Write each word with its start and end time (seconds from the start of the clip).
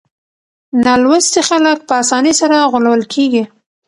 نالوستي 0.85 1.41
خلک 1.49 1.77
په 1.87 1.93
اسانۍ 2.03 2.33
سره 2.41 2.57
غولول 2.71 3.01
کېږي. 3.13 3.43